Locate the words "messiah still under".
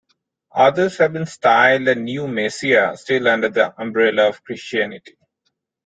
2.27-3.49